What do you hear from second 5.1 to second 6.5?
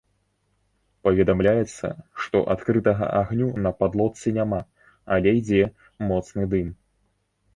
але ідзе моцны